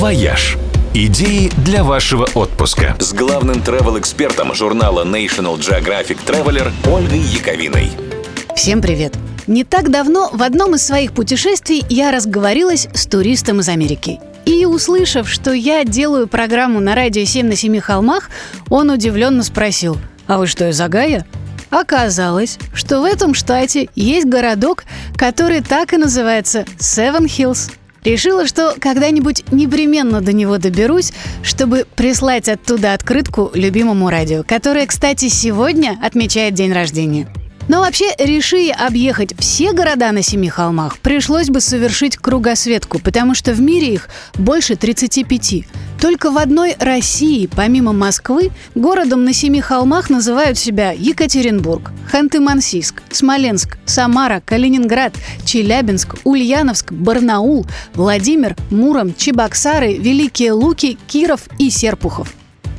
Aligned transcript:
«Вояж». 0.00 0.56
Идеи 0.94 1.52
для 1.62 1.84
вашего 1.84 2.26
отпуска. 2.32 2.96
С 2.98 3.12
главным 3.12 3.56
travel-экспертом 3.56 4.54
журнала 4.54 5.04
National 5.04 5.58
Geographic 5.58 6.16
Traveler 6.24 6.72
Ольгой 6.90 7.18
Яковиной. 7.18 7.90
Всем 8.56 8.80
привет! 8.80 9.12
Не 9.46 9.62
так 9.62 9.90
давно 9.90 10.30
в 10.32 10.42
одном 10.42 10.74
из 10.74 10.86
своих 10.86 11.12
путешествий 11.12 11.84
я 11.90 12.12
разговорилась 12.12 12.88
с 12.94 13.04
туристом 13.04 13.60
из 13.60 13.68
Америки. 13.68 14.20
И 14.46 14.64
услышав, 14.64 15.28
что 15.28 15.52
я 15.52 15.84
делаю 15.84 16.28
программу 16.28 16.80
на 16.80 16.94
радио 16.94 17.26
7 17.26 17.46
на 17.46 17.54
семи 17.54 17.78
холмах, 17.78 18.30
он 18.70 18.88
удивленно 18.88 19.42
спросил, 19.42 19.98
«А 20.26 20.38
вы 20.38 20.46
что, 20.46 20.66
из 20.70 20.80
Огайо?» 20.80 21.26
Оказалось, 21.68 22.58
что 22.72 23.02
в 23.02 23.04
этом 23.04 23.34
штате 23.34 23.90
есть 23.94 24.26
городок, 24.26 24.84
который 25.14 25.60
так 25.60 25.92
и 25.92 25.98
называется 25.98 26.64
Seven 26.78 27.26
Hills. 27.26 27.70
Решила, 28.04 28.46
что 28.46 28.74
когда-нибудь 28.80 29.44
непременно 29.52 30.20
до 30.20 30.32
него 30.32 30.58
доберусь, 30.58 31.12
чтобы 31.42 31.86
прислать 31.96 32.48
оттуда 32.48 32.94
открытку 32.94 33.50
любимому 33.54 34.08
радио, 34.08 34.42
которое, 34.42 34.86
кстати, 34.86 35.28
сегодня 35.28 35.98
отмечает 36.02 36.54
день 36.54 36.72
рождения. 36.72 37.28
Но 37.68 37.82
вообще, 37.82 38.06
реши 38.18 38.70
объехать 38.70 39.32
все 39.38 39.72
города 39.72 40.10
на 40.10 40.22
Семи 40.22 40.48
холмах, 40.48 40.98
пришлось 40.98 41.50
бы 41.50 41.60
совершить 41.60 42.16
кругосветку, 42.16 42.98
потому 42.98 43.34
что 43.34 43.52
в 43.52 43.60
мире 43.60 43.94
их 43.94 44.08
больше 44.34 44.74
35. 44.74 45.66
Только 46.00 46.30
в 46.30 46.38
одной 46.38 46.76
России, 46.78 47.46
помимо 47.46 47.92
Москвы, 47.92 48.52
городом 48.74 49.24
на 49.24 49.34
Семи 49.34 49.60
холмах 49.60 50.08
называют 50.08 50.56
себя 50.56 50.92
Екатеринбург, 50.92 51.92
Ханты-Мансийск, 52.10 53.02
Смоленск, 53.10 53.76
Самара, 53.84 54.42
Калининград, 54.44 55.14
Челябинск, 55.44 56.14
Ульяновск, 56.24 56.92
Барнаул, 56.92 57.66
Владимир, 57.92 58.56
Муром, 58.70 59.14
Чебоксары, 59.14 59.98
Великие 59.98 60.52
Луки, 60.52 60.96
Киров 61.06 61.42
и 61.58 61.68
Серпухов. 61.68 62.32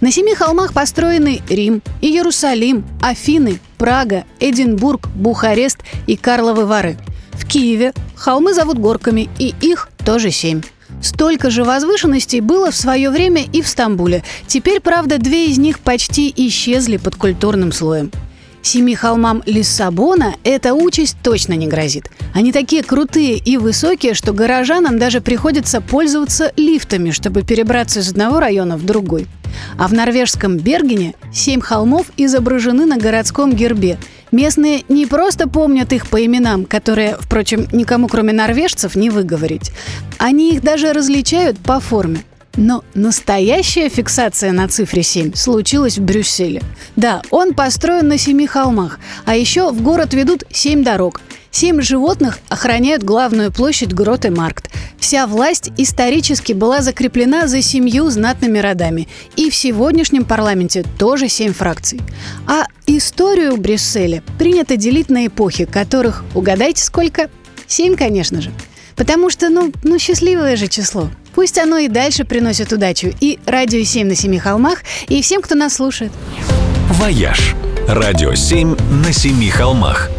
На 0.00 0.12
семи 0.12 0.36
холмах 0.36 0.72
построены 0.72 1.40
Рим, 1.48 1.82
Иерусалим, 2.00 2.86
Афины, 3.02 3.58
Прага, 3.78 4.26
Эдинбург, 4.38 5.08
Бухарест 5.08 5.78
и 6.06 6.16
Карловы 6.16 6.66
Вары. 6.66 6.96
В 7.32 7.48
Киеве 7.48 7.92
холмы 8.14 8.54
зовут 8.54 8.78
горками, 8.78 9.28
и 9.40 9.54
их 9.60 9.88
тоже 10.04 10.30
семь. 10.30 10.62
Столько 11.02 11.50
же 11.50 11.64
возвышенностей 11.64 12.40
было 12.40 12.70
в 12.70 12.76
свое 12.76 13.10
время 13.10 13.44
и 13.52 13.62
в 13.62 13.68
Стамбуле. 13.68 14.24
Теперь, 14.46 14.80
правда, 14.80 15.18
две 15.18 15.46
из 15.46 15.58
них 15.58 15.80
почти 15.80 16.32
исчезли 16.36 16.96
под 16.96 17.16
культурным 17.16 17.72
слоем. 17.72 18.10
Семи 18.62 18.94
холмам 18.94 19.42
Лиссабона 19.46 20.34
эта 20.44 20.74
участь 20.74 21.16
точно 21.22 21.54
не 21.54 21.68
грозит. 21.68 22.10
Они 22.34 22.52
такие 22.52 22.82
крутые 22.82 23.36
и 23.36 23.56
высокие, 23.56 24.14
что 24.14 24.32
горожанам 24.32 24.98
даже 24.98 25.20
приходится 25.20 25.80
пользоваться 25.80 26.52
лифтами, 26.56 27.12
чтобы 27.12 27.42
перебраться 27.42 28.00
из 28.00 28.10
одного 28.10 28.40
района 28.40 28.76
в 28.76 28.84
другой. 28.84 29.26
А 29.78 29.88
в 29.88 29.92
норвежском 29.92 30.56
Бергене 30.56 31.14
семь 31.32 31.60
холмов 31.60 32.06
изображены 32.16 32.84
на 32.84 32.98
городском 32.98 33.54
гербе. 33.54 33.98
Местные 34.30 34.84
не 34.88 35.06
просто 35.06 35.48
помнят 35.48 35.92
их 35.92 36.08
по 36.08 36.24
именам, 36.24 36.64
которые, 36.64 37.16
впрочем, 37.18 37.66
никому 37.72 38.08
кроме 38.08 38.32
норвежцев 38.32 38.94
не 38.94 39.10
выговорить. 39.10 39.72
Они 40.18 40.54
их 40.54 40.62
даже 40.62 40.92
различают 40.92 41.58
по 41.58 41.80
форме. 41.80 42.20
Но 42.56 42.82
настоящая 42.94 43.88
фиксация 43.88 44.50
на 44.52 44.66
цифре 44.68 45.04
7 45.04 45.34
случилась 45.34 45.96
в 45.98 46.02
Брюсселе. 46.02 46.60
Да, 46.96 47.22
он 47.30 47.54
построен 47.54 48.08
на 48.08 48.18
семи 48.18 48.48
холмах, 48.48 48.98
а 49.24 49.36
еще 49.36 49.70
в 49.70 49.80
город 49.80 50.12
ведут 50.12 50.42
семь 50.50 50.82
дорог. 50.82 51.20
Семь 51.50 51.80
животных 51.80 52.40
охраняют 52.48 53.04
главную 53.04 53.52
площадь 53.52 53.94
Гроте 53.94 54.30
Маркт. 54.30 54.70
Вся 54.98 55.26
власть 55.26 55.70
исторически 55.76 56.52
была 56.52 56.82
закреплена 56.82 57.46
за 57.46 57.62
семью 57.62 58.10
знатными 58.10 58.58
родами. 58.58 59.08
И 59.36 59.48
в 59.48 59.54
сегодняшнем 59.54 60.24
парламенте 60.24 60.84
тоже 60.98 61.28
семь 61.28 61.52
фракций. 61.52 62.00
А 62.46 62.64
историю 62.86 63.56
Брюсселя 63.56 64.22
принято 64.38 64.76
делить 64.76 65.08
на 65.08 65.26
эпохи, 65.26 65.64
которых, 65.64 66.24
угадайте 66.34 66.82
сколько? 66.82 67.30
Семь, 67.66 67.96
конечно 67.96 68.40
же. 68.40 68.50
Потому 68.96 69.30
что, 69.30 69.48
ну, 69.48 69.72
ну 69.84 69.98
счастливое 69.98 70.56
же 70.56 70.66
число. 70.66 71.08
Пусть 71.34 71.58
оно 71.58 71.78
и 71.78 71.86
дальше 71.86 72.24
приносит 72.24 72.72
удачу 72.72 73.12
и 73.20 73.38
радио 73.46 73.84
7 73.84 74.08
на 74.08 74.16
семи 74.16 74.38
холмах, 74.38 74.82
и 75.06 75.22
всем, 75.22 75.40
кто 75.40 75.54
нас 75.54 75.74
слушает. 75.74 76.10
«Вояж»– 76.90 77.54
радио 77.86 78.34
7 78.34 78.76
на 79.04 79.12
семи 79.12 79.48
холмах– 79.48 80.10